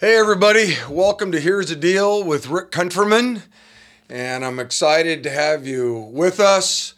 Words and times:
Hey, 0.00 0.16
everybody, 0.16 0.76
welcome 0.88 1.32
to 1.32 1.40
Here's 1.40 1.70
the 1.70 1.74
Deal 1.74 2.22
with 2.22 2.46
Rick 2.46 2.70
Countryman, 2.70 3.42
and 4.08 4.44
I'm 4.44 4.60
excited 4.60 5.24
to 5.24 5.30
have 5.30 5.66
you 5.66 6.08
with 6.12 6.38
us. 6.38 6.94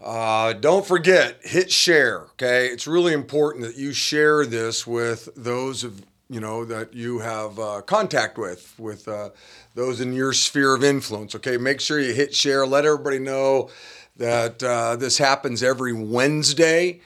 Uh, 0.00 0.54
don't 0.54 0.86
forget, 0.86 1.40
hit 1.42 1.70
share, 1.70 2.22
okay? 2.30 2.68
It's 2.68 2.86
really 2.86 3.12
important 3.12 3.66
that 3.66 3.76
you 3.76 3.92
share 3.92 4.46
this 4.46 4.86
with 4.86 5.28
those 5.36 5.84
of 5.84 6.06
you 6.30 6.40
know 6.40 6.64
that 6.64 6.94
you 6.94 7.18
have 7.18 7.58
uh, 7.58 7.82
contact 7.82 8.38
with, 8.38 8.72
with 8.78 9.06
uh, 9.08 9.28
those 9.74 10.00
in 10.00 10.14
your 10.14 10.32
sphere 10.32 10.74
of 10.74 10.82
influence, 10.82 11.34
okay? 11.34 11.58
Make 11.58 11.82
sure 11.82 12.00
you 12.00 12.14
hit 12.14 12.34
share, 12.34 12.66
let 12.66 12.86
everybody 12.86 13.18
know 13.18 13.68
that 14.16 14.62
uh, 14.62 14.96
this 14.96 15.18
happens 15.18 15.62
every 15.62 15.92
Wednesday 15.92 17.02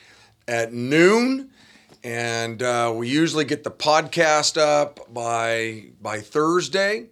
at 0.46 0.72
noon 0.72 1.50
and 2.06 2.62
uh, 2.62 2.92
we 2.94 3.08
usually 3.08 3.44
get 3.44 3.64
the 3.64 3.70
podcast 3.70 4.56
up 4.56 5.12
by 5.12 5.86
by 6.00 6.20
Thursday. 6.20 7.06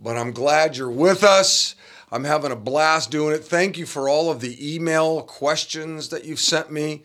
But 0.00 0.16
I'm 0.16 0.32
glad 0.32 0.76
you're 0.76 0.90
with 0.90 1.22
us. 1.22 1.76
I'm 2.10 2.24
having 2.24 2.50
a 2.50 2.56
blast 2.56 3.12
doing 3.12 3.36
it. 3.36 3.44
Thank 3.44 3.78
you 3.78 3.86
for 3.86 4.08
all 4.08 4.32
of 4.32 4.40
the 4.40 4.74
email 4.74 5.22
questions 5.22 6.08
that 6.08 6.24
you've 6.24 6.40
sent 6.40 6.72
me. 6.72 7.04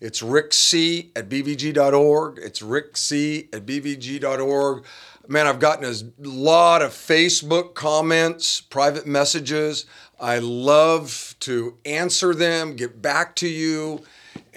It's 0.00 0.22
rickc 0.22 1.10
at 1.14 1.28
bvg.org. 1.28 2.38
It's 2.38 2.62
rickc 2.62 3.54
at 3.54 3.66
bvg.org. 3.66 4.84
Man, 5.28 5.46
I've 5.46 5.60
gotten 5.60 5.84
a 5.84 5.94
lot 6.26 6.80
of 6.80 6.92
Facebook 6.92 7.74
comments, 7.74 8.62
private 8.62 9.06
messages. 9.06 9.84
I 10.18 10.38
love 10.38 11.34
to 11.40 11.76
answer 11.84 12.34
them, 12.34 12.76
get 12.76 13.02
back 13.02 13.36
to 13.36 13.48
you. 13.48 14.04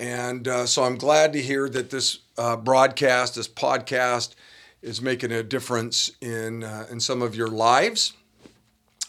And 0.02 0.48
uh, 0.48 0.66
so 0.66 0.84
I'm 0.84 0.98
glad 0.98 1.32
to 1.34 1.42
hear 1.44 1.70
that 1.70 1.92
this 1.92 2.18
uh, 2.36 2.56
broadcast, 2.56 3.36
this 3.36 3.48
podcast, 3.48 4.34
is 4.82 5.00
making 5.00 5.32
a 5.32 5.44
difference 5.44 6.10
in 6.22 6.64
uh, 6.64 6.88
in 6.90 7.00
some 7.00 7.22
of 7.22 7.36
your 7.36 7.50
lives. 7.50 8.14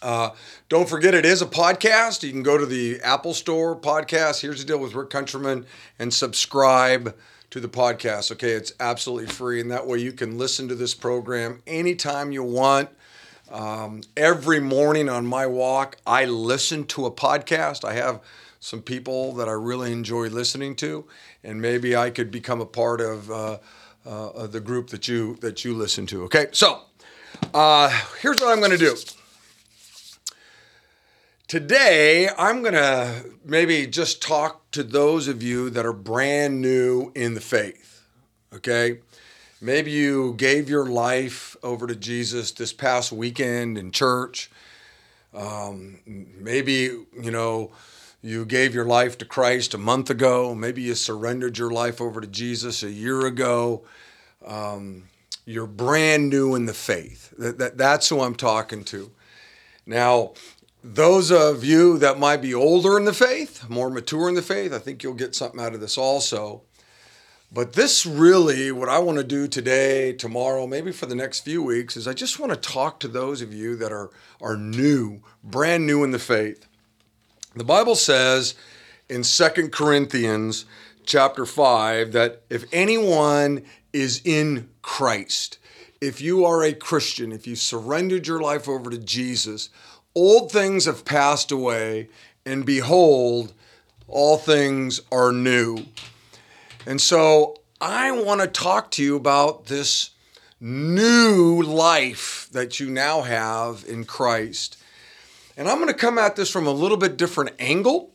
Uh, 0.02 0.30
don't 0.68 0.86
forget, 0.86 1.14
it 1.14 1.24
is 1.24 1.40
a 1.40 1.46
podcast. 1.46 2.22
You 2.22 2.30
can 2.30 2.42
go 2.42 2.58
to 2.58 2.66
the 2.66 3.00
Apple 3.00 3.32
Store 3.32 3.74
podcast. 3.74 4.42
Here's 4.42 4.60
the 4.60 4.66
deal 4.66 4.78
with 4.78 4.92
Rick 4.92 5.08
Countryman 5.08 5.64
and 5.98 6.12
subscribe 6.12 7.16
to 7.48 7.58
the 7.58 7.68
podcast. 7.68 8.30
Okay, 8.32 8.50
it's 8.50 8.74
absolutely 8.78 9.28
free, 9.28 9.62
and 9.62 9.70
that 9.70 9.86
way 9.86 9.96
you 9.96 10.12
can 10.12 10.36
listen 10.36 10.68
to 10.68 10.74
this 10.74 10.92
program 10.94 11.62
anytime 11.66 12.32
you 12.32 12.42
want. 12.42 12.90
Um, 13.50 14.02
every 14.14 14.60
morning 14.60 15.08
on 15.08 15.24
my 15.24 15.46
walk, 15.46 15.96
I 16.06 16.26
listen 16.26 16.84
to 16.88 17.06
a 17.06 17.10
podcast. 17.10 17.82
I 17.82 17.94
have 17.94 18.20
some 18.62 18.80
people 18.80 19.32
that 19.32 19.48
I 19.48 19.52
really 19.52 19.90
enjoy 19.90 20.28
listening 20.28 20.76
to, 20.76 21.04
and 21.42 21.60
maybe 21.60 21.96
I 21.96 22.10
could 22.10 22.30
become 22.30 22.60
a 22.60 22.66
part 22.66 23.00
of, 23.00 23.28
uh, 23.28 23.58
uh, 24.06 24.46
the 24.46 24.60
group 24.60 24.90
that 24.90 25.08
you 25.08 25.36
that 25.40 25.64
you 25.64 25.74
listen 25.74 26.06
to. 26.06 26.22
Okay, 26.24 26.46
so 26.52 26.82
uh, 27.52 27.88
here's 28.20 28.40
what 28.40 28.52
I'm 28.52 28.60
going 28.60 28.70
to 28.70 28.78
do. 28.78 28.96
Today, 31.48 32.28
I'm 32.38 32.62
going 32.62 32.74
to 32.74 33.24
maybe 33.44 33.86
just 33.88 34.22
talk 34.22 34.70
to 34.70 34.84
those 34.84 35.26
of 35.26 35.42
you 35.42 35.68
that 35.70 35.84
are 35.84 35.92
brand 35.92 36.60
new 36.60 37.10
in 37.16 37.34
the 37.34 37.40
faith. 37.40 38.04
Okay. 38.54 39.00
Maybe 39.60 39.90
you 39.90 40.34
gave 40.34 40.68
your 40.68 40.86
life 40.86 41.56
over 41.62 41.86
to 41.86 41.94
Jesus 41.94 42.52
this 42.52 42.72
past 42.72 43.12
weekend 43.12 43.76
in 43.76 43.92
church. 43.92 44.50
Um, 45.34 45.98
maybe, 46.06 46.72
you 47.20 47.30
know, 47.30 47.70
you 48.22 48.44
gave 48.44 48.74
your 48.74 48.84
life 48.84 49.18
to 49.18 49.24
Christ 49.24 49.74
a 49.74 49.78
month 49.78 50.08
ago. 50.08 50.54
Maybe 50.54 50.82
you 50.82 50.94
surrendered 50.94 51.58
your 51.58 51.70
life 51.70 52.00
over 52.00 52.20
to 52.20 52.26
Jesus 52.26 52.84
a 52.84 52.90
year 52.90 53.26
ago. 53.26 53.82
Um, 54.46 55.04
you're 55.44 55.66
brand 55.66 56.30
new 56.30 56.54
in 56.54 56.66
the 56.66 56.74
faith. 56.74 57.34
That, 57.36 57.58
that, 57.58 57.76
that's 57.76 58.08
who 58.08 58.20
I'm 58.20 58.36
talking 58.36 58.84
to. 58.84 59.10
Now, 59.84 60.34
those 60.84 61.32
of 61.32 61.64
you 61.64 61.98
that 61.98 62.18
might 62.18 62.40
be 62.40 62.54
older 62.54 62.96
in 62.96 63.04
the 63.04 63.12
faith, 63.12 63.68
more 63.68 63.90
mature 63.90 64.28
in 64.28 64.36
the 64.36 64.42
faith, 64.42 64.72
I 64.72 64.78
think 64.78 65.02
you'll 65.02 65.14
get 65.14 65.34
something 65.34 65.60
out 65.60 65.74
of 65.74 65.80
this 65.80 65.98
also. 65.98 66.62
But 67.52 67.74
this 67.74 68.06
really, 68.06 68.72
what 68.72 68.88
I 68.88 68.98
want 68.98 69.18
to 69.18 69.24
do 69.24 69.46
today, 69.46 70.12
tomorrow, 70.12 70.66
maybe 70.66 70.90
for 70.90 71.06
the 71.06 71.14
next 71.14 71.40
few 71.40 71.62
weeks, 71.62 71.96
is 71.96 72.08
I 72.08 72.14
just 72.14 72.38
want 72.38 72.50
to 72.52 72.56
talk 72.56 72.98
to 73.00 73.08
those 73.08 73.42
of 73.42 73.52
you 73.52 73.76
that 73.76 73.92
are, 73.92 74.10
are 74.40 74.56
new, 74.56 75.20
brand 75.44 75.86
new 75.86 76.02
in 76.02 76.12
the 76.12 76.18
faith. 76.18 76.66
The 77.54 77.64
Bible 77.64 77.96
says 77.96 78.54
in 79.10 79.24
Second 79.24 79.72
Corinthians 79.72 80.64
chapter 81.04 81.44
5 81.44 82.12
that 82.12 82.40
if 82.48 82.64
anyone 82.72 83.64
is 83.92 84.22
in 84.24 84.70
Christ, 84.80 85.58
if 86.00 86.22
you 86.22 86.46
are 86.46 86.62
a 86.62 86.72
Christian, 86.72 87.30
if 87.30 87.46
you 87.46 87.54
surrendered 87.54 88.26
your 88.26 88.40
life 88.40 88.70
over 88.70 88.88
to 88.88 88.96
Jesus, 88.96 89.68
old 90.14 90.50
things 90.50 90.86
have 90.86 91.04
passed 91.04 91.52
away, 91.52 92.08
and 92.46 92.64
behold, 92.64 93.52
all 94.08 94.38
things 94.38 95.02
are 95.12 95.30
new. 95.30 95.84
And 96.86 97.02
so 97.02 97.60
I 97.82 98.12
want 98.12 98.40
to 98.40 98.46
talk 98.46 98.90
to 98.92 99.02
you 99.02 99.14
about 99.14 99.66
this 99.66 100.10
new 100.58 101.60
life 101.60 102.48
that 102.52 102.80
you 102.80 102.88
now 102.88 103.20
have 103.20 103.84
in 103.86 104.04
Christ. 104.04 104.81
And 105.56 105.68
I'm 105.68 105.76
going 105.76 105.88
to 105.88 105.94
come 105.94 106.18
at 106.18 106.36
this 106.36 106.50
from 106.50 106.66
a 106.66 106.72
little 106.72 106.96
bit 106.96 107.16
different 107.16 107.52
angle. 107.58 108.12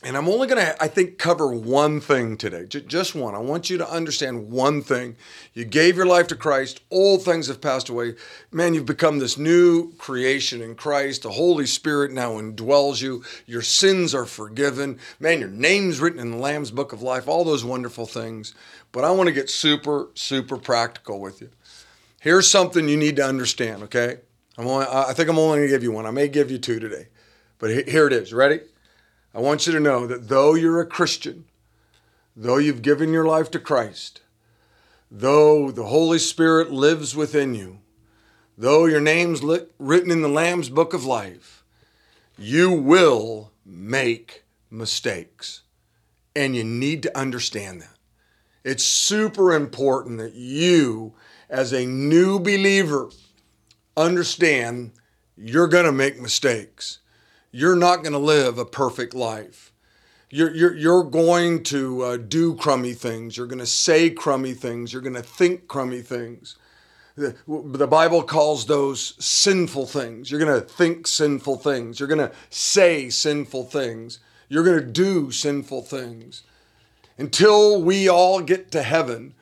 And 0.00 0.16
I'm 0.16 0.28
only 0.28 0.46
going 0.46 0.64
to, 0.64 0.80
I 0.80 0.86
think, 0.86 1.18
cover 1.18 1.48
one 1.50 2.00
thing 2.00 2.36
today, 2.36 2.66
just 2.66 3.16
one. 3.16 3.34
I 3.34 3.38
want 3.38 3.68
you 3.68 3.78
to 3.78 3.90
understand 3.90 4.48
one 4.48 4.80
thing. 4.80 5.16
You 5.54 5.64
gave 5.64 5.96
your 5.96 6.06
life 6.06 6.28
to 6.28 6.36
Christ, 6.36 6.80
all 6.88 7.18
things 7.18 7.48
have 7.48 7.60
passed 7.60 7.88
away. 7.88 8.14
Man, 8.52 8.74
you've 8.74 8.86
become 8.86 9.18
this 9.18 9.36
new 9.36 9.92
creation 9.94 10.62
in 10.62 10.76
Christ. 10.76 11.22
The 11.22 11.32
Holy 11.32 11.66
Spirit 11.66 12.12
now 12.12 12.34
indwells 12.34 13.02
you. 13.02 13.24
Your 13.44 13.62
sins 13.62 14.14
are 14.14 14.24
forgiven. 14.24 15.00
Man, 15.18 15.40
your 15.40 15.48
name's 15.48 15.98
written 15.98 16.20
in 16.20 16.30
the 16.30 16.36
Lamb's 16.36 16.70
Book 16.70 16.92
of 16.92 17.02
Life, 17.02 17.26
all 17.26 17.42
those 17.42 17.64
wonderful 17.64 18.06
things. 18.06 18.54
But 18.92 19.02
I 19.02 19.10
want 19.10 19.26
to 19.26 19.34
get 19.34 19.50
super, 19.50 20.10
super 20.14 20.58
practical 20.58 21.18
with 21.18 21.40
you. 21.40 21.50
Here's 22.20 22.48
something 22.48 22.88
you 22.88 22.96
need 22.96 23.16
to 23.16 23.24
understand, 23.24 23.82
okay? 23.82 24.18
I'm 24.58 24.66
only, 24.66 24.86
I 24.90 25.12
think 25.12 25.28
I'm 25.28 25.38
only 25.38 25.58
going 25.58 25.68
to 25.68 25.72
give 25.74 25.84
you 25.84 25.92
one. 25.92 26.04
I 26.04 26.10
may 26.10 26.26
give 26.26 26.50
you 26.50 26.58
two 26.58 26.80
today. 26.80 27.06
But 27.60 27.88
here 27.88 28.08
it 28.08 28.12
is. 28.12 28.32
Ready? 28.32 28.60
I 29.32 29.40
want 29.40 29.66
you 29.66 29.72
to 29.72 29.80
know 29.80 30.06
that 30.08 30.28
though 30.28 30.54
you're 30.54 30.80
a 30.80 30.86
Christian, 30.86 31.44
though 32.36 32.56
you've 32.56 32.82
given 32.82 33.12
your 33.12 33.24
life 33.24 33.52
to 33.52 33.60
Christ, 33.60 34.20
though 35.10 35.70
the 35.70 35.84
Holy 35.84 36.18
Spirit 36.18 36.72
lives 36.72 37.14
within 37.14 37.54
you, 37.54 37.78
though 38.56 38.86
your 38.86 39.00
name's 39.00 39.44
lit, 39.44 39.72
written 39.78 40.10
in 40.10 40.22
the 40.22 40.28
Lamb's 40.28 40.68
book 40.68 40.92
of 40.92 41.04
life, 41.04 41.62
you 42.36 42.72
will 42.72 43.52
make 43.64 44.42
mistakes. 44.70 45.62
And 46.34 46.56
you 46.56 46.64
need 46.64 47.02
to 47.04 47.18
understand 47.18 47.80
that. 47.80 47.94
It's 48.64 48.84
super 48.84 49.54
important 49.54 50.18
that 50.18 50.34
you, 50.34 51.14
as 51.48 51.72
a 51.72 51.86
new 51.86 52.38
believer, 52.38 53.10
understand 53.98 54.92
you're 55.36 55.68
going 55.68 55.84
to 55.84 55.92
make 55.92 56.20
mistakes. 56.20 56.98
You're 57.50 57.76
not 57.76 58.02
going 58.02 58.12
to 58.12 58.18
live 58.18 58.58
a 58.58 58.64
perfect 58.64 59.14
life. 59.14 59.72
You're, 60.30 60.54
you're, 60.54 60.76
you're 60.76 61.04
going 61.04 61.62
to 61.64 62.02
uh, 62.02 62.16
do 62.18 62.54
crummy 62.54 62.92
things. 62.92 63.36
You're 63.36 63.46
going 63.46 63.60
to 63.60 63.66
say 63.66 64.10
crummy 64.10 64.52
things. 64.52 64.92
You're 64.92 65.02
going 65.02 65.14
to 65.14 65.22
think 65.22 65.68
crummy 65.68 66.02
things. 66.02 66.56
The, 67.16 67.34
the 67.46 67.86
Bible 67.86 68.22
calls 68.22 68.66
those 68.66 69.14
sinful 69.24 69.86
things. 69.86 70.30
You're 70.30 70.40
going 70.40 70.60
to 70.60 70.66
think 70.66 71.06
sinful 71.06 71.56
things. 71.56 71.98
You're 71.98 72.08
going 72.08 72.18
to 72.28 72.32
say 72.50 73.08
sinful 73.08 73.64
things. 73.64 74.18
You're 74.48 74.64
going 74.64 74.78
to 74.78 74.86
do 74.86 75.30
sinful 75.30 75.82
things. 75.82 76.42
Until 77.16 77.82
we 77.82 78.08
all 78.08 78.40
get 78.40 78.70
to 78.72 78.82
heaven, 78.82 79.34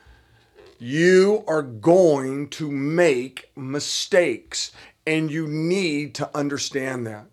you 0.78 1.44
are 1.46 1.62
going 1.62 2.48
to 2.50 2.70
make 2.70 3.50
mistakes, 3.56 4.72
and 5.06 5.30
you 5.30 5.46
need 5.46 6.14
to 6.16 6.30
understand 6.36 7.06
that. 7.06 7.26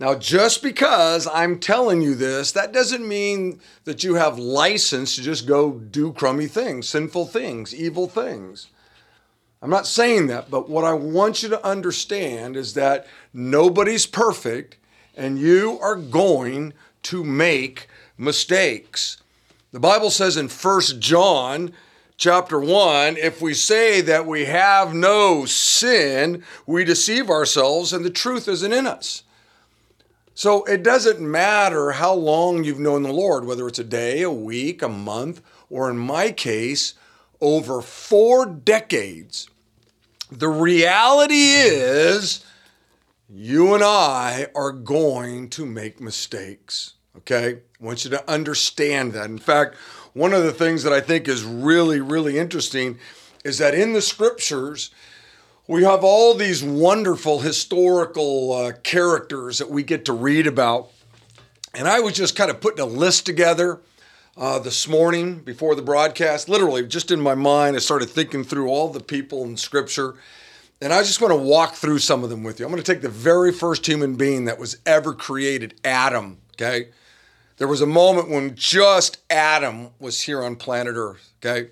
Now, 0.00 0.14
just 0.14 0.62
because 0.62 1.26
I'm 1.26 1.58
telling 1.58 2.02
you 2.02 2.14
this, 2.14 2.52
that 2.52 2.72
doesn't 2.72 3.06
mean 3.06 3.60
that 3.84 4.04
you 4.04 4.14
have 4.14 4.38
license 4.38 5.16
to 5.16 5.22
just 5.22 5.46
go 5.46 5.72
do 5.72 6.12
crummy 6.12 6.46
things, 6.46 6.88
sinful 6.88 7.26
things, 7.26 7.74
evil 7.74 8.06
things. 8.06 8.68
I'm 9.60 9.70
not 9.70 9.88
saying 9.88 10.28
that, 10.28 10.50
but 10.50 10.68
what 10.68 10.84
I 10.84 10.92
want 10.92 11.42
you 11.42 11.48
to 11.48 11.66
understand 11.66 12.56
is 12.56 12.74
that 12.74 13.08
nobody's 13.32 14.06
perfect 14.06 14.76
and 15.16 15.36
you 15.36 15.80
are 15.82 15.96
going 15.96 16.74
to 17.04 17.24
make 17.24 17.88
mistakes. 18.16 19.16
The 19.72 19.80
Bible 19.80 20.10
says 20.10 20.36
in 20.36 20.48
1 20.48 20.80
John 21.00 21.72
chapter 22.18 22.58
1 22.58 23.16
if 23.16 23.40
we 23.40 23.54
say 23.54 24.00
that 24.02 24.26
we 24.26 24.44
have 24.44 24.92
no 24.92 25.44
sin, 25.46 26.44
we 26.66 26.84
deceive 26.84 27.30
ourselves 27.30 27.92
and 27.92 28.04
the 28.04 28.10
truth 28.10 28.48
isn't 28.48 28.72
in 28.72 28.86
us. 28.86 29.22
So 30.34 30.64
it 30.64 30.82
doesn't 30.82 31.20
matter 31.20 31.92
how 31.92 32.14
long 32.14 32.62
you've 32.62 32.78
known 32.78 33.02
the 33.02 33.12
Lord, 33.12 33.44
whether 33.44 33.66
it's 33.66 33.78
a 33.78 33.84
day, 33.84 34.22
a 34.22 34.30
week, 34.30 34.82
a 34.82 34.88
month, 34.88 35.40
or 35.70 35.90
in 35.90 35.98
my 35.98 36.32
case, 36.32 36.94
over 37.40 37.80
four 37.80 38.46
decades. 38.46 39.48
The 40.30 40.48
reality 40.48 41.34
is, 41.34 42.44
you 43.28 43.74
and 43.74 43.82
I 43.82 44.46
are 44.54 44.72
going 44.72 45.50
to 45.50 45.66
make 45.66 46.00
mistakes. 46.00 46.94
Okay? 47.18 47.60
I 47.80 47.84
want 47.84 48.04
you 48.04 48.10
to 48.10 48.30
understand 48.30 49.12
that. 49.12 49.26
In 49.26 49.38
fact, 49.38 49.76
one 50.14 50.32
of 50.32 50.42
the 50.42 50.52
things 50.52 50.82
that 50.82 50.92
I 50.92 51.00
think 51.00 51.28
is 51.28 51.44
really, 51.44 52.00
really 52.00 52.38
interesting 52.38 52.98
is 53.44 53.58
that 53.58 53.74
in 53.74 53.92
the 53.92 54.02
scriptures, 54.02 54.90
we 55.66 55.84
have 55.84 56.02
all 56.02 56.34
these 56.34 56.62
wonderful 56.64 57.40
historical 57.40 58.52
uh, 58.52 58.72
characters 58.82 59.58
that 59.58 59.70
we 59.70 59.82
get 59.82 60.04
to 60.06 60.12
read 60.12 60.46
about. 60.46 60.90
And 61.74 61.86
I 61.86 62.00
was 62.00 62.14
just 62.14 62.36
kind 62.36 62.50
of 62.50 62.60
putting 62.60 62.80
a 62.80 62.86
list 62.86 63.26
together 63.26 63.80
uh, 64.36 64.58
this 64.58 64.88
morning 64.88 65.40
before 65.40 65.74
the 65.74 65.82
broadcast. 65.82 66.48
Literally, 66.48 66.86
just 66.86 67.10
in 67.10 67.20
my 67.20 67.34
mind, 67.34 67.76
I 67.76 67.80
started 67.80 68.08
thinking 68.08 68.44
through 68.44 68.68
all 68.68 68.88
the 68.88 69.00
people 69.00 69.44
in 69.44 69.56
Scripture. 69.56 70.14
And 70.80 70.92
I 70.92 71.00
just 71.02 71.20
want 71.20 71.32
to 71.32 71.36
walk 71.36 71.74
through 71.74 71.98
some 71.98 72.22
of 72.22 72.30
them 72.30 72.44
with 72.44 72.60
you. 72.60 72.66
I'm 72.66 72.70
going 72.70 72.82
to 72.82 72.92
take 72.92 73.02
the 73.02 73.08
very 73.08 73.52
first 73.52 73.84
human 73.84 74.14
being 74.14 74.44
that 74.44 74.58
was 74.58 74.78
ever 74.86 75.12
created, 75.12 75.74
Adam, 75.84 76.38
okay? 76.54 76.88
There 77.58 77.68
was 77.68 77.80
a 77.80 77.86
moment 77.86 78.30
when 78.30 78.54
just 78.54 79.18
Adam 79.28 79.90
was 79.98 80.22
here 80.22 80.42
on 80.42 80.56
planet 80.56 80.94
Earth, 80.96 81.32
okay? 81.44 81.70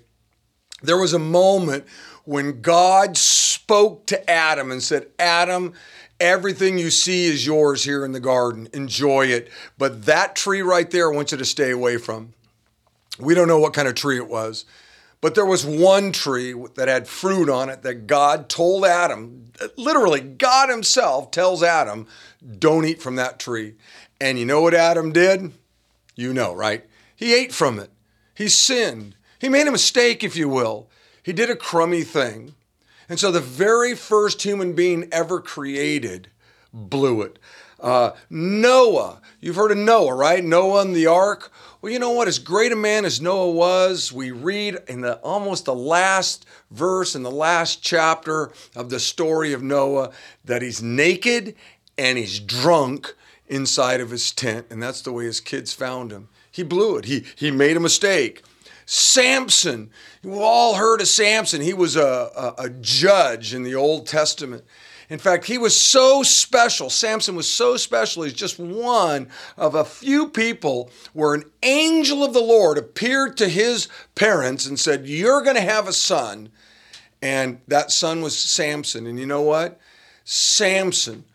There 0.81 0.97
was 0.97 1.13
a 1.13 1.19
moment 1.19 1.85
when 2.25 2.61
God 2.61 3.17
spoke 3.17 4.05
to 4.07 4.29
Adam 4.29 4.69
and 4.69 4.83
said, 4.83 5.07
Adam, 5.17 5.73
everything 6.19 6.77
you 6.77 6.91
see 6.91 7.25
is 7.25 7.45
yours 7.45 7.85
here 7.85 8.03
in 8.03 8.11
the 8.11 8.19
garden. 8.19 8.67
Enjoy 8.73 9.27
it. 9.27 9.49
But 9.77 10.05
that 10.05 10.35
tree 10.35 10.61
right 10.61 10.91
there, 10.91 11.11
I 11.11 11.15
want 11.15 11.31
you 11.31 11.37
to 11.37 11.45
stay 11.45 11.71
away 11.71 11.97
from. 11.97 12.33
We 13.17 13.33
don't 13.33 13.47
know 13.47 13.59
what 13.59 13.73
kind 13.73 13.87
of 13.87 13.95
tree 13.95 14.17
it 14.17 14.27
was. 14.27 14.65
But 15.21 15.35
there 15.35 15.45
was 15.45 15.65
one 15.65 16.11
tree 16.11 16.53
that 16.75 16.87
had 16.87 17.07
fruit 17.07 17.49
on 17.49 17.69
it 17.69 17.81
that 17.81 18.05
God 18.05 18.49
told 18.49 18.85
Adam, 18.85 19.45
literally, 19.75 20.21
God 20.21 20.69
Himself 20.69 21.31
tells 21.31 21.63
Adam, 21.63 22.07
don't 22.59 22.85
eat 22.85 23.01
from 23.01 23.15
that 23.15 23.39
tree. 23.39 23.75
And 24.21 24.37
you 24.37 24.45
know 24.45 24.61
what 24.61 24.75
Adam 24.75 25.11
did? 25.11 25.53
You 26.17 26.33
know, 26.33 26.53
right? 26.53 26.83
He 27.15 27.33
ate 27.33 27.53
from 27.53 27.79
it. 27.79 27.91
He 28.33 28.49
sinned. 28.49 29.15
He 29.39 29.47
made 29.47 29.67
a 29.67 29.71
mistake, 29.71 30.23
if 30.23 30.35
you 30.35 30.49
will. 30.49 30.89
He 31.23 31.31
did 31.31 31.49
a 31.49 31.55
crummy 31.55 32.03
thing. 32.03 32.55
And 33.07 33.19
so 33.19 33.31
the 33.31 33.39
very 33.39 33.95
first 33.95 34.41
human 34.41 34.73
being 34.73 35.07
ever 35.11 35.39
created 35.39 36.29
blew 36.73 37.21
it. 37.21 37.39
Uh, 37.79 38.11
Noah, 38.31 39.21
you've 39.39 39.55
heard 39.55 39.71
of 39.71 39.77
Noah, 39.77 40.15
right? 40.15 40.43
Noah 40.43 40.81
and 40.81 40.95
the 40.95 41.05
ark. 41.05 41.51
Well, 41.81 41.93
you 41.93 41.99
know 41.99 42.11
what? 42.11 42.27
As 42.27 42.39
great 42.39 42.71
a 42.71 42.75
man 42.75 43.05
as 43.05 43.21
Noah 43.21 43.51
was, 43.51 44.11
we 44.11 44.31
read 44.31 44.79
in 44.87 45.01
the 45.01 45.17
almost 45.17 45.65
the 45.65 45.75
last 45.75 46.47
verse 46.71 47.15
in 47.15 47.21
the 47.21 47.31
last 47.31 47.83
chapter 47.83 48.51
of 48.75 48.89
the 48.89 48.99
story 48.99 49.53
of 49.53 49.61
Noah 49.61 50.11
that 50.43 50.63
he's 50.63 50.81
naked 50.81 51.55
and 51.95 52.17
he's 52.17 52.39
drunk 52.39 53.15
inside 53.47 54.01
of 54.01 54.09
his 54.09 54.31
tent, 54.31 54.67
and 54.69 54.81
that's 54.81 55.01
the 55.01 55.11
way 55.11 55.25
his 55.25 55.39
kids 55.39 55.73
found 55.73 56.11
him. 56.11 56.29
He 56.51 56.63
blew 56.63 56.97
it. 56.97 57.05
He 57.05 57.25
he 57.35 57.51
made 57.51 57.77
a 57.77 57.81
mistake. 57.81 58.43
Samson. 58.87 59.91
We've 60.23 60.33
all 60.33 60.75
heard 60.75 61.01
of 61.01 61.09
Samson. 61.09 61.61
He 61.61 61.73
was 61.73 61.97
a, 61.97 62.55
a, 62.57 62.63
a, 62.63 62.69
judge 62.69 63.53
in 63.53 63.63
the 63.63 63.75
Old 63.75 64.07
Testament. 64.07 64.63
In 65.09 65.19
fact, 65.19 65.45
he 65.45 65.57
was 65.57 65.79
so 65.79 66.23
special. 66.23 66.89
Samson 66.89 67.35
was 67.35 67.49
so 67.49 67.75
special. 67.75 68.23
He's 68.23 68.33
just 68.33 68.59
one 68.59 69.29
of 69.57 69.75
a 69.75 69.83
few 69.83 70.29
people 70.29 70.89
where 71.13 71.33
an 71.33 71.43
angel 71.63 72.23
of 72.23 72.33
the 72.33 72.41
Lord 72.41 72.77
appeared 72.77 73.35
to 73.37 73.49
his 73.49 73.89
parents 74.15 74.65
and 74.65 74.79
said, 74.79 75.05
You're 75.05 75.41
going 75.41 75.55
to 75.55 75.61
have 75.61 75.87
a 75.87 75.93
son. 75.93 76.49
And 77.21 77.59
that 77.67 77.91
son 77.91 78.21
was 78.21 78.37
Samson. 78.37 79.05
And 79.05 79.19
you 79.19 79.25
know 79.25 79.41
what? 79.41 79.79
Samson, 80.23 81.25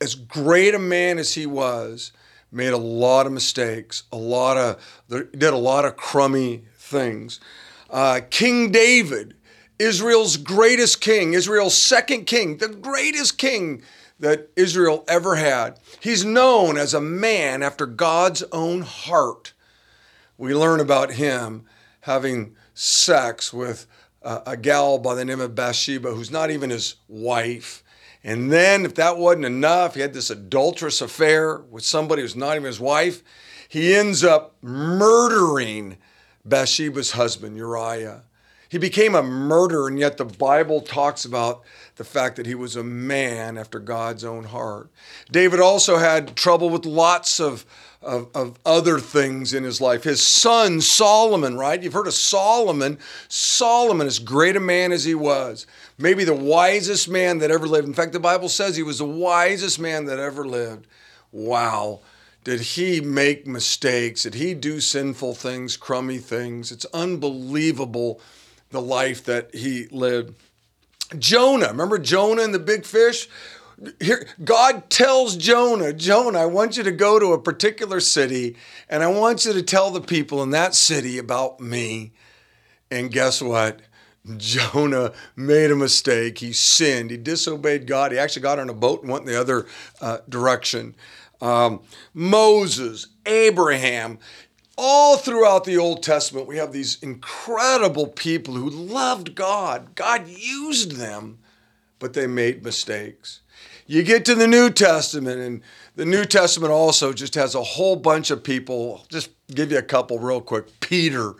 as 0.00 0.14
great 0.14 0.74
a 0.74 0.78
man 0.78 1.18
as 1.18 1.34
he 1.34 1.46
was, 1.46 2.12
made 2.50 2.72
a 2.72 2.78
lot 2.78 3.26
of 3.26 3.32
mistakes, 3.32 4.04
a 4.12 4.16
lot 4.16 4.56
of 4.56 4.82
did 5.08 5.52
a 5.52 5.56
lot 5.56 5.84
of 5.84 5.96
crummy 5.96 6.64
things. 6.76 7.40
Uh, 7.90 8.20
king 8.30 8.70
David, 8.70 9.34
Israel's 9.78 10.36
greatest 10.36 11.00
king, 11.00 11.34
Israel's 11.34 11.76
second 11.76 12.24
king, 12.24 12.58
the 12.58 12.68
greatest 12.68 13.38
king 13.38 13.82
that 14.20 14.50
Israel 14.56 15.04
ever 15.08 15.36
had. 15.36 15.78
He's 16.00 16.24
known 16.24 16.76
as 16.76 16.94
a 16.94 17.00
man 17.00 17.62
after 17.62 17.86
God's 17.86 18.42
own 18.52 18.82
heart. 18.82 19.52
We 20.36 20.54
learn 20.54 20.80
about 20.80 21.12
him 21.12 21.64
having 22.02 22.56
sex 22.74 23.52
with 23.52 23.86
a, 24.22 24.42
a 24.46 24.56
gal 24.56 24.98
by 24.98 25.14
the 25.14 25.24
name 25.24 25.40
of 25.40 25.54
Bathsheba, 25.54 26.12
who's 26.12 26.30
not 26.30 26.50
even 26.50 26.70
his 26.70 26.96
wife. 27.08 27.82
And 28.24 28.52
then, 28.52 28.84
if 28.84 28.94
that 28.96 29.16
wasn't 29.16 29.44
enough, 29.44 29.94
he 29.94 30.00
had 30.00 30.12
this 30.12 30.30
adulterous 30.30 31.00
affair 31.00 31.58
with 31.70 31.84
somebody 31.84 32.22
who's 32.22 32.36
not 32.36 32.56
even 32.56 32.64
his 32.64 32.80
wife. 32.80 33.22
He 33.68 33.94
ends 33.94 34.24
up 34.24 34.56
murdering 34.62 35.98
Bathsheba's 36.44 37.12
husband, 37.12 37.56
Uriah. 37.56 38.22
He 38.68 38.78
became 38.78 39.14
a 39.14 39.22
murderer, 39.22 39.88
and 39.88 39.98
yet 39.98 40.18
the 40.18 40.26
Bible 40.26 40.82
talks 40.82 41.24
about 41.24 41.62
the 41.96 42.04
fact 42.04 42.36
that 42.36 42.46
he 42.46 42.54
was 42.54 42.76
a 42.76 42.84
man 42.84 43.56
after 43.56 43.78
God's 43.78 44.24
own 44.24 44.44
heart. 44.44 44.90
David 45.32 45.60
also 45.60 45.96
had 45.96 46.36
trouble 46.36 46.68
with 46.68 46.84
lots 46.84 47.40
of, 47.40 47.64
of, 48.02 48.28
of, 48.34 48.58
other 48.64 48.98
things 48.98 49.52
in 49.52 49.64
his 49.64 49.80
life. 49.80 50.04
His 50.04 50.24
son, 50.24 50.80
Solomon, 50.80 51.56
right? 51.56 51.82
You've 51.82 51.92
heard 51.92 52.06
of 52.06 52.14
Solomon. 52.14 52.98
Solomon, 53.28 54.06
as 54.06 54.18
great 54.18 54.56
a 54.56 54.60
man 54.60 54.92
as 54.92 55.04
he 55.04 55.14
was, 55.14 55.66
maybe 55.98 56.24
the 56.24 56.34
wisest 56.34 57.08
man 57.08 57.38
that 57.38 57.50
ever 57.50 57.66
lived. 57.66 57.88
In 57.88 57.94
fact, 57.94 58.12
the 58.12 58.20
Bible 58.20 58.48
says 58.48 58.76
he 58.76 58.82
was 58.82 58.98
the 58.98 59.04
wisest 59.04 59.80
man 59.80 60.04
that 60.06 60.18
ever 60.18 60.46
lived. 60.46 60.86
Wow. 61.32 62.00
Did 62.44 62.60
he 62.60 63.00
make 63.00 63.46
mistakes? 63.46 64.22
Did 64.22 64.34
he 64.34 64.54
do 64.54 64.80
sinful 64.80 65.34
things, 65.34 65.76
crummy 65.76 66.18
things? 66.18 66.72
It's 66.72 66.86
unbelievable 66.86 68.20
the 68.70 68.80
life 68.80 69.24
that 69.24 69.54
he 69.54 69.86
lived. 69.90 70.34
Jonah, 71.18 71.68
remember 71.68 71.98
Jonah 71.98 72.42
and 72.42 72.54
the 72.54 72.58
big 72.58 72.84
fish? 72.84 73.28
Here, 74.00 74.26
God 74.44 74.90
tells 74.90 75.36
Jonah, 75.36 75.92
Jonah, 75.92 76.40
I 76.40 76.46
want 76.46 76.76
you 76.76 76.82
to 76.82 76.90
go 76.90 77.18
to 77.18 77.32
a 77.32 77.40
particular 77.40 78.00
city 78.00 78.56
and 78.88 79.02
I 79.02 79.08
want 79.08 79.44
you 79.44 79.52
to 79.52 79.62
tell 79.62 79.90
the 79.90 80.00
people 80.00 80.42
in 80.42 80.50
that 80.50 80.74
city 80.74 81.18
about 81.18 81.60
me. 81.60 82.12
And 82.90 83.10
guess 83.10 83.40
what? 83.40 83.80
Jonah 84.36 85.12
made 85.36 85.70
a 85.70 85.76
mistake. 85.76 86.38
He 86.38 86.52
sinned. 86.52 87.10
He 87.10 87.16
disobeyed 87.16 87.86
God. 87.86 88.12
He 88.12 88.18
actually 88.18 88.42
got 88.42 88.58
on 88.58 88.68
a 88.68 88.74
boat 88.74 89.02
and 89.02 89.12
went 89.12 89.26
in 89.26 89.32
the 89.32 89.40
other 89.40 89.66
uh, 90.00 90.18
direction 90.28 90.94
um, 91.40 91.80
Moses, 92.14 93.06
Abraham. 93.26 94.18
All 94.76 95.16
throughout 95.16 95.64
the 95.64 95.76
Old 95.76 96.04
Testament, 96.04 96.46
we 96.46 96.56
have 96.58 96.72
these 96.72 97.02
incredible 97.02 98.06
people 98.06 98.54
who 98.54 98.70
loved 98.70 99.34
God. 99.34 99.96
God 99.96 100.28
used 100.28 100.92
them, 100.92 101.38
but 101.98 102.12
they 102.12 102.28
made 102.28 102.62
mistakes. 102.62 103.40
You 103.88 104.02
get 104.02 104.26
to 104.26 104.34
the 104.34 104.46
New 104.46 104.68
Testament, 104.68 105.40
and 105.40 105.62
the 105.96 106.04
New 106.04 106.26
Testament 106.26 106.70
also 106.70 107.14
just 107.14 107.34
has 107.34 107.54
a 107.54 107.62
whole 107.62 107.96
bunch 107.96 108.30
of 108.30 108.44
people. 108.44 109.06
Just 109.08 109.30
give 109.52 109.72
you 109.72 109.78
a 109.78 109.82
couple 109.82 110.18
real 110.18 110.42
quick. 110.42 110.78
Peter, 110.80 111.34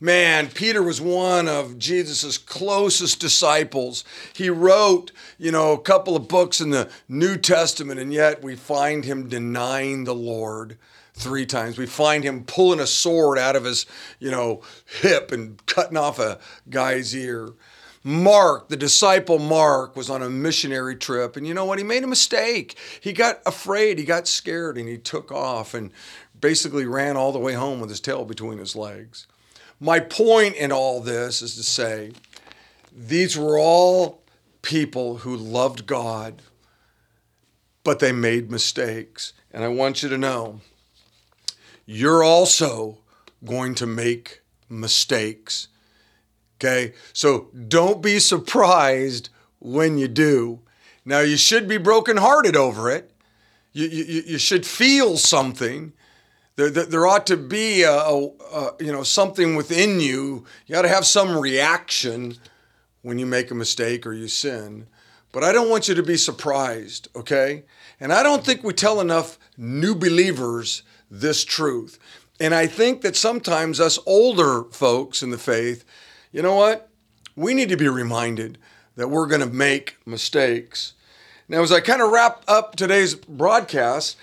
Man, 0.00 0.48
Peter 0.48 0.80
was 0.80 1.00
one 1.00 1.48
of 1.48 1.78
Jesus' 1.78 2.38
closest 2.38 3.20
disciples. 3.20 4.04
He 4.32 4.48
wrote, 4.48 5.10
you 5.38 5.50
know, 5.50 5.72
a 5.72 5.80
couple 5.80 6.14
of 6.14 6.28
books 6.28 6.60
in 6.60 6.70
the 6.70 6.88
New 7.08 7.36
Testament, 7.36 7.98
and 7.98 8.12
yet 8.12 8.42
we 8.42 8.54
find 8.54 9.04
him 9.04 9.28
denying 9.28 10.04
the 10.04 10.14
Lord 10.14 10.78
three 11.14 11.46
times. 11.46 11.78
We 11.78 11.86
find 11.86 12.22
him 12.22 12.44
pulling 12.44 12.78
a 12.78 12.86
sword 12.86 13.38
out 13.38 13.56
of 13.56 13.64
his, 13.64 13.86
you 14.20 14.30
know, 14.30 14.62
hip 15.00 15.32
and 15.32 15.64
cutting 15.66 15.96
off 15.96 16.20
a 16.20 16.38
guy's 16.70 17.14
ear. 17.14 17.50
Mark, 18.08 18.70
the 18.70 18.76
disciple 18.76 19.38
Mark, 19.38 19.94
was 19.94 20.08
on 20.08 20.22
a 20.22 20.30
missionary 20.30 20.96
trip, 20.96 21.36
and 21.36 21.46
you 21.46 21.52
know 21.52 21.66
what? 21.66 21.76
He 21.76 21.84
made 21.84 22.04
a 22.04 22.06
mistake. 22.06 22.78
He 23.02 23.12
got 23.12 23.42
afraid, 23.44 23.98
he 23.98 24.06
got 24.06 24.26
scared, 24.26 24.78
and 24.78 24.88
he 24.88 24.96
took 24.96 25.30
off 25.30 25.74
and 25.74 25.92
basically 26.40 26.86
ran 26.86 27.18
all 27.18 27.32
the 27.32 27.38
way 27.38 27.52
home 27.52 27.80
with 27.80 27.90
his 27.90 28.00
tail 28.00 28.24
between 28.24 28.56
his 28.56 28.74
legs. 28.74 29.26
My 29.78 30.00
point 30.00 30.54
in 30.54 30.72
all 30.72 31.02
this 31.02 31.42
is 31.42 31.54
to 31.56 31.62
say 31.62 32.12
these 32.90 33.36
were 33.36 33.58
all 33.58 34.22
people 34.62 35.18
who 35.18 35.36
loved 35.36 35.84
God, 35.84 36.40
but 37.84 37.98
they 37.98 38.12
made 38.12 38.50
mistakes. 38.50 39.34
And 39.52 39.62
I 39.62 39.68
want 39.68 40.02
you 40.02 40.08
to 40.08 40.16
know 40.16 40.62
you're 41.84 42.24
also 42.24 43.00
going 43.44 43.74
to 43.74 43.86
make 43.86 44.40
mistakes. 44.70 45.68
Okay? 46.58 46.94
So 47.12 47.48
don't 47.68 48.02
be 48.02 48.18
surprised 48.18 49.30
when 49.60 49.98
you 49.98 50.08
do. 50.08 50.60
Now, 51.04 51.20
you 51.20 51.36
should 51.36 51.68
be 51.68 51.78
brokenhearted 51.78 52.56
over 52.56 52.90
it. 52.90 53.10
You, 53.72 53.86
you, 53.86 54.22
you 54.26 54.38
should 54.38 54.66
feel 54.66 55.16
something. 55.16 55.92
There, 56.56 56.70
there 56.70 57.06
ought 57.06 57.26
to 57.28 57.36
be 57.36 57.82
a, 57.82 57.92
a, 57.92 58.26
a, 58.26 58.72
you 58.80 58.92
know 58.92 59.04
something 59.04 59.54
within 59.54 60.00
you. 60.00 60.44
You 60.66 60.76
ought 60.76 60.82
to 60.82 60.88
have 60.88 61.06
some 61.06 61.38
reaction 61.38 62.36
when 63.02 63.18
you 63.18 63.26
make 63.26 63.50
a 63.50 63.54
mistake 63.54 64.06
or 64.06 64.12
you 64.12 64.26
sin, 64.26 64.86
but 65.30 65.44
I 65.44 65.52
don't 65.52 65.70
want 65.70 65.88
you 65.88 65.94
to 65.94 66.02
be 66.02 66.16
surprised, 66.16 67.08
okay? 67.14 67.62
And 68.00 68.12
I 68.12 68.22
don't 68.22 68.44
think 68.44 68.64
we 68.64 68.72
tell 68.72 69.00
enough 69.00 69.38
new 69.56 69.94
believers 69.94 70.82
this 71.10 71.44
truth. 71.44 71.98
And 72.40 72.54
I 72.54 72.66
think 72.66 73.02
that 73.02 73.16
sometimes 73.16 73.80
us 73.80 73.98
older 74.04 74.64
folks 74.64 75.22
in 75.22 75.30
the 75.30 75.38
faith, 75.38 75.84
you 76.32 76.42
know 76.42 76.54
what? 76.54 76.88
We 77.36 77.54
need 77.54 77.68
to 77.68 77.76
be 77.76 77.88
reminded 77.88 78.58
that 78.96 79.08
we're 79.08 79.26
going 79.26 79.40
to 79.40 79.46
make 79.46 79.96
mistakes. 80.04 80.94
Now, 81.48 81.62
as 81.62 81.72
I 81.72 81.80
kind 81.80 82.02
of 82.02 82.10
wrap 82.10 82.42
up 82.48 82.76
today's 82.76 83.14
broadcast, 83.14 84.16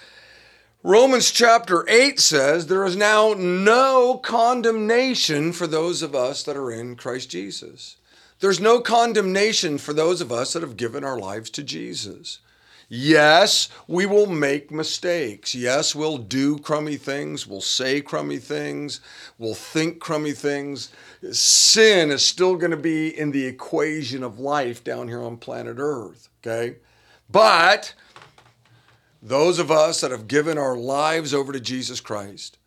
Romans 0.83 1.31
chapter 1.31 1.83
8 1.89 2.19
says, 2.19 2.67
There 2.67 2.85
is 2.85 2.95
now 2.95 3.33
no 3.33 4.17
condemnation 4.17 5.51
for 5.51 5.65
those 5.65 6.03
of 6.03 6.13
us 6.13 6.43
that 6.43 6.55
are 6.55 6.71
in 6.71 6.95
Christ 6.95 7.31
Jesus. 7.31 7.95
There's 8.39 8.59
no 8.59 8.81
condemnation 8.81 9.79
for 9.79 9.93
those 9.93 10.21
of 10.21 10.31
us 10.31 10.53
that 10.53 10.61
have 10.61 10.77
given 10.77 11.03
our 11.03 11.17
lives 11.17 11.49
to 11.51 11.63
Jesus. 11.63 12.39
Yes, 12.87 13.69
we 13.87 14.05
will 14.05 14.27
make 14.27 14.71
mistakes. 14.71 15.55
Yes, 15.55 15.95
we'll 15.95 16.17
do 16.17 16.59
crummy 16.59 16.97
things. 16.97 17.47
We'll 17.47 17.61
say 17.61 18.01
crummy 18.01 18.37
things. 18.37 19.01
We'll 19.37 19.55
think 19.55 19.99
crummy 19.99 20.33
things. 20.33 20.91
Sin 21.31 22.11
is 22.11 22.23
still 22.23 22.55
going 22.55 22.71
to 22.71 22.77
be 22.77 23.07
in 23.17 23.31
the 23.31 23.45
equation 23.45 24.23
of 24.23 24.39
life 24.39 24.83
down 24.83 25.07
here 25.07 25.21
on 25.21 25.37
planet 25.37 25.77
Earth, 25.79 26.29
okay? 26.45 26.77
But 27.29 27.93
those 29.21 29.57
of 29.57 29.71
us 29.71 30.01
that 30.01 30.11
have 30.11 30.27
given 30.27 30.57
our 30.57 30.77
lives 30.77 31.33
over 31.33 31.51
to 31.51 31.59
Jesus 31.59 31.99
Christ, 31.99 32.59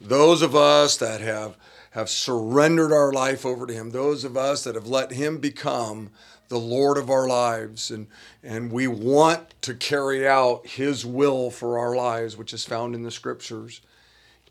those 0.00 0.40
of 0.40 0.56
us 0.56 0.96
that 0.96 1.20
have, 1.20 1.56
have 1.96 2.10
surrendered 2.10 2.92
our 2.92 3.10
life 3.10 3.46
over 3.46 3.66
to 3.66 3.72
Him, 3.72 3.88
those 3.88 4.22
of 4.22 4.36
us 4.36 4.64
that 4.64 4.74
have 4.74 4.86
let 4.86 5.12
Him 5.12 5.38
become 5.38 6.10
the 6.48 6.58
Lord 6.58 6.98
of 6.98 7.08
our 7.08 7.26
lives, 7.26 7.90
and, 7.90 8.06
and 8.42 8.70
we 8.70 8.86
want 8.86 9.54
to 9.62 9.72
carry 9.72 10.28
out 10.28 10.66
His 10.66 11.06
will 11.06 11.50
for 11.50 11.78
our 11.78 11.96
lives, 11.96 12.36
which 12.36 12.52
is 12.52 12.66
found 12.66 12.94
in 12.94 13.02
the 13.02 13.10
scriptures. 13.10 13.80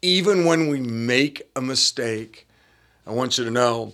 Even 0.01 0.43
when 0.45 0.69
we 0.69 0.79
make 0.79 1.43
a 1.55 1.61
mistake, 1.61 2.47
I 3.05 3.11
want 3.11 3.37
you 3.37 3.43
to 3.43 3.51
know 3.51 3.93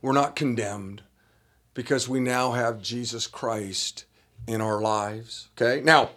we're 0.00 0.12
not 0.12 0.36
condemned 0.36 1.02
because 1.74 2.08
we 2.08 2.18
now 2.18 2.52
have 2.52 2.80
Jesus 2.80 3.26
Christ 3.26 4.06
in 4.46 4.62
our 4.62 4.80
lives. 4.80 5.48
Okay, 5.54 5.82
now 5.84 6.08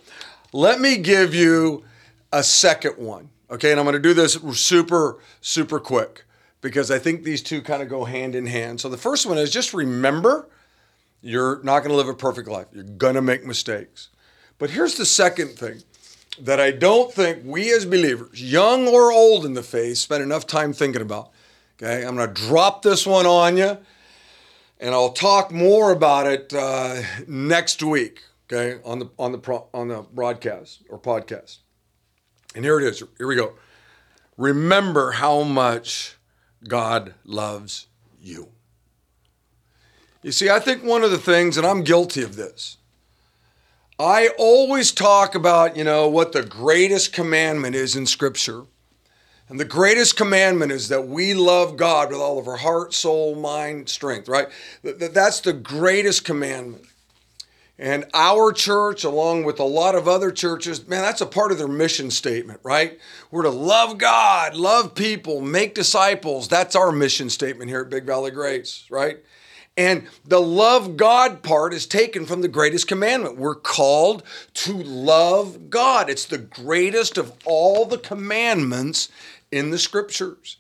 let 0.53 0.79
me 0.79 0.95
give 0.95 1.35
you 1.35 1.83
a 2.31 2.41
second 2.41 2.93
one. 2.97 3.31
Okay, 3.51 3.71
and 3.71 3.79
I'm 3.79 3.85
going 3.85 3.93
to 3.93 3.99
do 3.99 4.13
this 4.13 4.37
super, 4.53 5.19
super 5.41 5.79
quick 5.79 6.23
because 6.61 6.91
I 6.91 6.99
think 6.99 7.23
these 7.23 7.41
two 7.41 7.61
kind 7.61 7.81
of 7.81 7.89
go 7.89 8.05
hand 8.05 8.35
in 8.35 8.45
hand. 8.45 8.79
So 8.79 8.89
the 8.89 8.97
first 8.97 9.25
one 9.25 9.37
is 9.37 9.51
just 9.51 9.73
remember 9.73 10.47
you're 11.21 11.61
not 11.63 11.79
going 11.79 11.89
to 11.89 11.95
live 11.95 12.07
a 12.07 12.13
perfect 12.13 12.47
life, 12.47 12.67
you're 12.71 12.83
going 12.83 13.15
to 13.15 13.21
make 13.21 13.45
mistakes. 13.45 14.09
But 14.57 14.69
here's 14.69 14.95
the 14.95 15.05
second 15.05 15.49
thing 15.49 15.81
that 16.39 16.59
I 16.59 16.71
don't 16.71 17.11
think 17.13 17.43
we 17.43 17.73
as 17.73 17.85
believers, 17.85 18.41
young 18.41 18.87
or 18.87 19.11
old 19.11 19.45
in 19.45 19.53
the 19.53 19.63
faith, 19.63 19.97
spend 19.97 20.23
enough 20.23 20.45
time 20.45 20.73
thinking 20.73 21.01
about. 21.01 21.31
Okay, 21.81 22.05
I'm 22.05 22.15
going 22.15 22.33
to 22.33 22.33
drop 22.33 22.81
this 22.81 23.07
one 23.07 23.25
on 23.25 23.57
you 23.57 23.77
and 24.79 24.93
I'll 24.93 25.11
talk 25.11 25.51
more 25.51 25.91
about 25.91 26.27
it 26.27 26.53
uh, 26.53 27.01
next 27.27 27.83
week. 27.83 28.23
Okay, 28.51 28.81
on 28.83 28.99
the 28.99 29.09
on 29.19 29.31
the 29.31 29.37
pro, 29.37 29.67
on 29.73 29.89
the 29.89 30.01
broadcast 30.01 30.81
or 30.89 30.97
podcast. 30.97 31.59
And 32.55 32.65
here 32.65 32.79
it 32.79 32.85
is. 32.85 33.03
Here 33.17 33.27
we 33.27 33.35
go. 33.35 33.53
Remember 34.37 35.11
how 35.11 35.43
much 35.43 36.15
God 36.67 37.13
loves 37.23 37.87
you. 38.21 38.49
You 40.21 40.31
see, 40.31 40.49
I 40.49 40.59
think 40.59 40.83
one 40.83 41.03
of 41.03 41.11
the 41.11 41.17
things, 41.17 41.57
and 41.57 41.65
I'm 41.65 41.83
guilty 41.83 42.21
of 42.23 42.35
this, 42.35 42.77
I 43.97 44.29
always 44.37 44.91
talk 44.91 45.35
about, 45.35 45.75
you 45.75 45.83
know, 45.83 46.07
what 46.07 46.31
the 46.31 46.43
greatest 46.43 47.13
commandment 47.13 47.75
is 47.75 47.95
in 47.95 48.05
Scripture. 48.05 48.63
And 49.49 49.59
the 49.59 49.65
greatest 49.65 50.15
commandment 50.15 50.71
is 50.71 50.89
that 50.89 51.07
we 51.07 51.33
love 51.33 51.75
God 51.75 52.09
with 52.09 52.19
all 52.19 52.37
of 52.37 52.47
our 52.47 52.57
heart, 52.57 52.93
soul, 52.93 53.35
mind, 53.35 53.89
strength, 53.89 54.29
right? 54.29 54.47
That's 54.83 55.41
the 55.41 55.53
greatest 55.53 56.23
commandment. 56.23 56.85
And 57.79 58.05
our 58.13 58.51
church, 58.51 59.05
along 59.05 59.45
with 59.45 59.57
a 59.57 59.63
lot 59.63 59.95
of 59.95 60.05
other 60.05 60.31
churches, 60.31 60.85
man, 60.85 61.01
that's 61.01 61.21
a 61.21 61.25
part 61.25 61.53
of 61.53 61.57
their 61.57 61.69
mission 61.69 62.11
statement, 62.11 62.59
right? 62.61 62.99
We're 63.31 63.43
to 63.43 63.49
love 63.49 63.97
God, 63.97 64.53
love 64.53 64.93
people, 64.95 65.39
make 65.39 65.75
disciples. 65.75 66.49
That's 66.49 66.75
our 66.75 66.91
mission 66.91 67.29
statement 67.29 67.69
here 67.69 67.79
at 67.79 67.89
Big 67.89 68.03
Valley 68.03 68.31
Grace, 68.31 68.83
right? 68.89 69.19
And 69.77 70.07
the 70.25 70.41
love 70.41 70.97
God 70.97 71.41
part 71.41 71.73
is 71.73 71.87
taken 71.87 72.25
from 72.25 72.41
the 72.41 72.49
greatest 72.49 72.89
commandment. 72.89 73.37
We're 73.37 73.55
called 73.55 74.23
to 74.55 74.73
love 74.73 75.69
God. 75.69 76.09
It's 76.09 76.25
the 76.25 76.37
greatest 76.37 77.17
of 77.17 77.31
all 77.45 77.85
the 77.85 77.97
commandments 77.97 79.07
in 79.53 79.69
the 79.69 79.79
scriptures. 79.79 80.57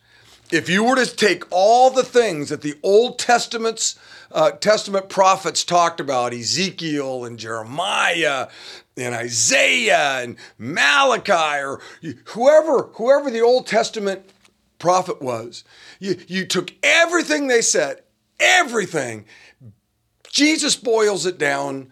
If 0.51 0.69
you 0.69 0.85
were 0.85 0.95
to 0.95 1.05
take 1.05 1.43
all 1.51 1.89
the 1.89 2.03
things 2.03 2.47
that 2.47 2.61
the 2.61 2.79
Old 2.81 3.19
Testament's 3.19 3.99
uh, 4.31 4.51
Testament 4.51 5.09
prophets 5.09 5.63
talked 5.63 5.99
about, 5.99 6.33
Ezekiel 6.33 7.25
and 7.25 7.39
Jeremiah 7.39 8.47
and 8.97 9.15
Isaiah 9.15 10.21
and 10.21 10.37
Malachi 10.57 11.63
or 11.63 11.79
whoever 12.25 12.83
whoever 12.93 13.31
the 13.31 13.41
Old 13.41 13.67
Testament 13.67 14.29
prophet 14.77 15.21
was, 15.21 15.63
you, 15.99 16.17
you 16.27 16.45
took 16.45 16.73
everything 16.81 17.47
they 17.47 17.61
said, 17.61 18.01
everything. 18.39 19.25
Jesus 20.31 20.75
boils 20.75 21.25
it 21.25 21.37
down 21.37 21.91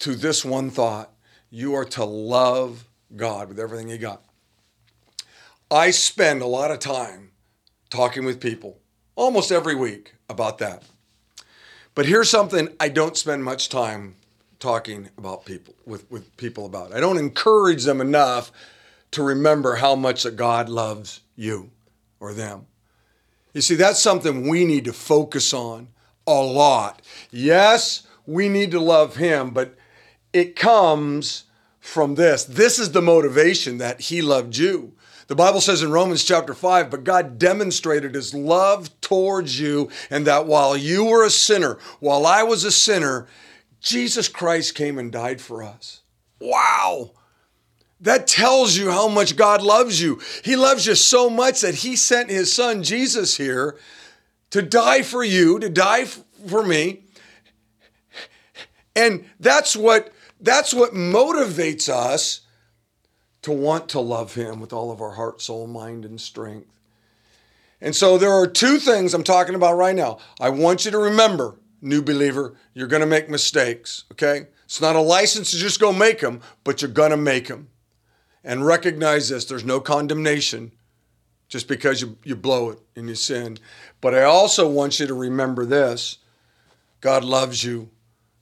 to 0.00 0.14
this 0.14 0.44
one 0.44 0.70
thought 0.70 1.12
you 1.50 1.74
are 1.74 1.84
to 1.84 2.04
love 2.04 2.88
God 3.14 3.48
with 3.48 3.60
everything 3.60 3.88
you 3.88 3.98
got. 3.98 4.24
I 5.70 5.90
spend 5.90 6.42
a 6.42 6.46
lot 6.46 6.70
of 6.70 6.78
time 6.80 7.30
talking 7.90 8.24
with 8.24 8.40
people 8.40 8.80
almost 9.14 9.52
every 9.52 9.74
week 9.74 10.14
about 10.28 10.58
that. 10.58 10.82
But 11.94 12.06
here's 12.06 12.28
something 12.28 12.68
I 12.80 12.88
don't 12.88 13.16
spend 13.16 13.44
much 13.44 13.68
time 13.68 14.16
talking 14.58 15.10
about 15.16 15.44
people 15.44 15.74
with, 15.86 16.10
with 16.10 16.36
people 16.36 16.66
about. 16.66 16.92
I 16.92 17.00
don't 17.00 17.18
encourage 17.18 17.84
them 17.84 18.00
enough 18.00 18.50
to 19.12 19.22
remember 19.22 19.76
how 19.76 19.94
much 19.94 20.24
that 20.24 20.36
God 20.36 20.68
loves 20.68 21.20
you 21.36 21.70
or 22.18 22.32
them. 22.32 22.66
You 23.52 23.60
see, 23.60 23.76
that's 23.76 24.02
something 24.02 24.48
we 24.48 24.64
need 24.64 24.86
to 24.86 24.92
focus 24.92 25.54
on 25.54 25.88
a 26.26 26.40
lot. 26.40 27.02
Yes, 27.30 28.06
we 28.26 28.48
need 28.48 28.72
to 28.72 28.80
love 28.80 29.16
him, 29.16 29.50
but 29.50 29.76
it 30.32 30.56
comes 30.56 31.44
from 31.78 32.16
this. 32.16 32.44
This 32.44 32.78
is 32.78 32.92
the 32.92 33.02
motivation 33.02 33.78
that 33.78 34.00
he 34.00 34.22
loved 34.22 34.56
you. 34.56 34.94
The 35.26 35.34
Bible 35.34 35.60
says 35.60 35.82
in 35.82 35.90
Romans 35.90 36.24
chapter 36.24 36.52
5, 36.52 36.90
but 36.90 37.04
God 37.04 37.38
demonstrated 37.38 38.14
his 38.14 38.34
love 38.34 39.00
towards 39.00 39.58
you, 39.58 39.90
and 40.10 40.26
that 40.26 40.46
while 40.46 40.76
you 40.76 41.04
were 41.04 41.24
a 41.24 41.30
sinner, 41.30 41.78
while 42.00 42.26
I 42.26 42.42
was 42.42 42.64
a 42.64 42.70
sinner, 42.70 43.26
Jesus 43.80 44.28
Christ 44.28 44.74
came 44.74 44.98
and 44.98 45.10
died 45.10 45.40
for 45.40 45.62
us. 45.62 46.02
Wow. 46.40 47.12
That 48.00 48.26
tells 48.26 48.76
you 48.76 48.90
how 48.90 49.08
much 49.08 49.36
God 49.36 49.62
loves 49.62 50.00
you. 50.00 50.20
He 50.44 50.56
loves 50.56 50.86
you 50.86 50.94
so 50.94 51.30
much 51.30 51.62
that 51.62 51.76
he 51.76 51.96
sent 51.96 52.28
his 52.28 52.52
son 52.52 52.82
Jesus 52.82 53.36
here 53.36 53.78
to 54.50 54.60
die 54.60 55.02
for 55.02 55.24
you, 55.24 55.58
to 55.58 55.70
die 55.70 56.04
for 56.04 56.62
me. 56.62 57.04
And 58.94 59.24
that's 59.40 59.74
what 59.74 60.12
that's 60.40 60.74
what 60.74 60.92
motivates 60.92 61.88
us 61.88 62.42
to 63.44 63.52
want 63.52 63.90
to 63.90 64.00
love 64.00 64.34
him 64.34 64.58
with 64.58 64.72
all 64.72 64.90
of 64.90 65.02
our 65.02 65.12
heart, 65.12 65.42
soul, 65.42 65.66
mind 65.66 66.06
and 66.06 66.18
strength. 66.18 66.80
And 67.78 67.94
so 67.94 68.16
there 68.16 68.32
are 68.32 68.46
two 68.46 68.78
things 68.78 69.12
I'm 69.12 69.22
talking 69.22 69.54
about 69.54 69.76
right 69.76 69.94
now. 69.94 70.16
I 70.40 70.48
want 70.48 70.86
you 70.86 70.90
to 70.90 70.98
remember, 70.98 71.56
new 71.82 72.00
believer, 72.00 72.54
you're 72.72 72.88
going 72.88 73.00
to 73.00 73.06
make 73.06 73.28
mistakes, 73.28 74.04
okay? 74.12 74.46
It's 74.64 74.80
not 74.80 74.96
a 74.96 75.00
license 75.00 75.50
to 75.50 75.58
just 75.58 75.78
go 75.78 75.92
make 75.92 76.20
them, 76.20 76.40
but 76.64 76.80
you're 76.80 76.90
going 76.90 77.10
to 77.10 77.18
make 77.18 77.48
them. 77.48 77.68
And 78.42 78.64
recognize 78.64 79.28
this 79.28 79.44
there's 79.44 79.64
no 79.64 79.78
condemnation 79.78 80.72
just 81.48 81.68
because 81.68 82.00
you, 82.00 82.16
you 82.24 82.36
blow 82.36 82.70
it 82.70 82.78
and 82.96 83.10
you 83.10 83.14
sin. 83.14 83.58
But 84.00 84.14
I 84.14 84.22
also 84.22 84.66
want 84.66 84.98
you 84.98 85.06
to 85.06 85.14
remember 85.14 85.66
this 85.66 86.16
God 87.02 87.24
loves 87.24 87.62
you. 87.62 87.90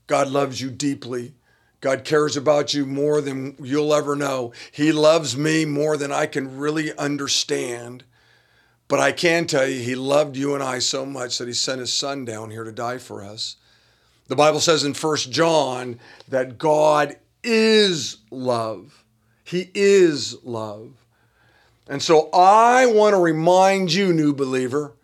God 0.06 0.28
loves 0.28 0.61
you 0.61 0.71
deeply. 0.71 1.35
God 1.82 2.04
cares 2.04 2.36
about 2.36 2.72
you 2.72 2.86
more 2.86 3.20
than 3.20 3.56
you'll 3.60 3.92
ever 3.92 4.14
know. 4.14 4.52
He 4.70 4.92
loves 4.92 5.36
me 5.36 5.64
more 5.64 5.96
than 5.96 6.12
I 6.12 6.26
can 6.26 6.56
really 6.56 6.96
understand. 6.96 8.04
But 8.86 9.00
I 9.00 9.10
can 9.10 9.46
tell 9.46 9.66
you, 9.66 9.80
He 9.80 9.96
loved 9.96 10.36
you 10.36 10.54
and 10.54 10.62
I 10.62 10.78
so 10.78 11.04
much 11.04 11.38
that 11.38 11.48
He 11.48 11.54
sent 11.54 11.80
His 11.80 11.92
Son 11.92 12.24
down 12.24 12.52
here 12.52 12.62
to 12.62 12.70
die 12.70 12.98
for 12.98 13.24
us. 13.24 13.56
The 14.28 14.36
Bible 14.36 14.60
says 14.60 14.84
in 14.84 14.94
1 14.94 15.16
John 15.30 15.98
that 16.28 16.56
God 16.56 17.16
is 17.42 18.18
love. 18.30 19.04
He 19.42 19.68
is 19.74 20.36
love. 20.44 20.92
And 21.88 22.00
so 22.00 22.30
I 22.32 22.86
want 22.86 23.14
to 23.14 23.18
remind 23.18 23.92
you, 23.92 24.12
new 24.12 24.32
believer, 24.32 24.94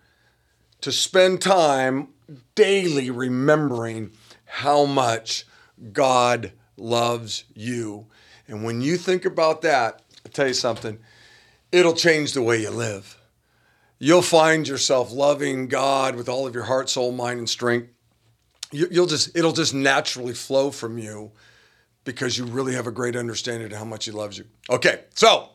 to 0.82 0.92
spend 0.92 1.42
time 1.42 2.11
daily 2.54 3.11
remembering 3.11 4.12
how 4.44 4.85
much 4.85 5.44
God 5.92 6.52
loves 6.78 7.44
you. 7.54 8.06
And 8.47 8.64
when 8.64 8.80
you 8.80 8.97
think 8.97 9.25
about 9.25 9.62
that, 9.62 10.02
I'll 10.25 10.32
tell 10.32 10.49
you 10.49 10.54
something, 10.54 10.99
it'll 11.73 11.94
change 11.94 12.32
the 12.32 12.42
way 12.42 12.62
you 12.62 12.70
live. 12.70 13.16
You'll 13.99 14.23
find 14.23 14.66
yourself 14.66 15.12
loving 15.12 15.66
God 15.66 16.14
with 16.14 16.28
all 16.28 16.47
of 16.47 16.54
your 16.54 16.64
heart, 16.64 16.88
soul, 16.88 17.12
mind, 17.12 17.38
and 17.38 17.49
strength. 17.49 17.88
You'll 18.70 19.06
just, 19.06 19.37
it'll 19.37 19.52
just 19.52 19.75
naturally 19.75 20.35
flow 20.35 20.70
from 20.70 20.99
you 20.99 21.32
because 22.04 22.38
you 22.38 22.44
really 22.44 22.75
have 22.75 22.87
a 22.87 22.92
great 22.92 23.16
understanding 23.16 23.73
of 23.73 23.78
how 23.78 23.85
much 23.85 24.04
He 24.04 24.11
loves 24.11 24.38
you. 24.38 24.44
Okay, 24.70 25.04
so, 25.14 25.49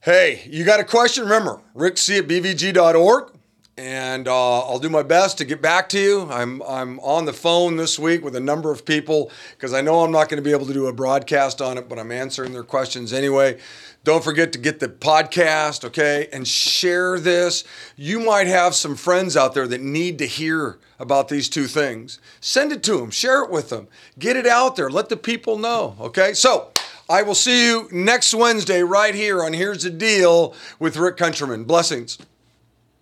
hey, 0.00 0.42
you 0.48 0.64
got 0.64 0.80
a 0.80 0.84
question? 0.84 1.24
Remember, 1.24 1.60
rickc 1.76 2.18
at 2.18 2.28
bvg.org 2.28 3.37
and 3.78 4.26
uh, 4.26 4.58
I'll 4.62 4.80
do 4.80 4.88
my 4.88 5.04
best 5.04 5.38
to 5.38 5.44
get 5.44 5.62
back 5.62 5.88
to 5.90 6.00
you. 6.00 6.28
I'm 6.30 6.60
I'm 6.62 6.98
on 6.98 7.26
the 7.26 7.32
phone 7.32 7.76
this 7.76 7.96
week 7.96 8.24
with 8.24 8.34
a 8.34 8.40
number 8.40 8.72
of 8.72 8.84
people 8.84 9.30
because 9.52 9.72
I 9.72 9.82
know 9.82 10.00
I'm 10.00 10.10
not 10.10 10.28
going 10.28 10.42
to 10.42 10.42
be 10.42 10.50
able 10.50 10.66
to 10.66 10.72
do 10.72 10.88
a 10.88 10.92
broadcast 10.92 11.62
on 11.62 11.78
it, 11.78 11.88
but 11.88 11.96
I'm 11.96 12.10
answering 12.10 12.52
their 12.52 12.64
questions 12.64 13.12
anyway. 13.12 13.58
Don't 14.02 14.24
forget 14.24 14.52
to 14.54 14.58
get 14.58 14.80
the 14.80 14.88
podcast, 14.88 15.84
okay, 15.84 16.28
and 16.32 16.46
share 16.46 17.20
this. 17.20 17.62
You 17.94 18.18
might 18.18 18.48
have 18.48 18.74
some 18.74 18.96
friends 18.96 19.36
out 19.36 19.54
there 19.54 19.68
that 19.68 19.80
need 19.80 20.18
to 20.18 20.26
hear 20.26 20.80
about 20.98 21.28
these 21.28 21.48
two 21.48 21.68
things. 21.68 22.18
Send 22.40 22.72
it 22.72 22.82
to 22.84 22.98
them, 22.98 23.10
share 23.12 23.44
it 23.44 23.50
with 23.50 23.68
them, 23.68 23.86
get 24.18 24.36
it 24.36 24.46
out 24.46 24.74
there, 24.74 24.90
let 24.90 25.08
the 25.08 25.16
people 25.16 25.56
know, 25.56 25.96
okay? 26.00 26.34
So. 26.34 26.72
I 27.10 27.22
will 27.22 27.34
see 27.34 27.66
you 27.66 27.88
next 27.90 28.34
Wednesday 28.34 28.82
right 28.82 29.14
here 29.14 29.42
on 29.42 29.54
Here's 29.54 29.84
the 29.84 29.88
Deal 29.88 30.54
with 30.78 30.98
Rick 30.98 31.16
Countryman. 31.16 31.64
Blessings. 31.64 32.18